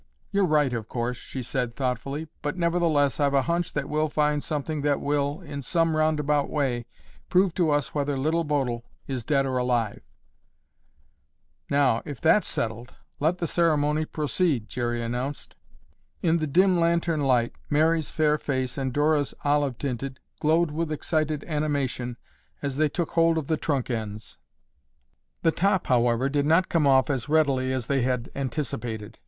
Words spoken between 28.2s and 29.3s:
anticipated.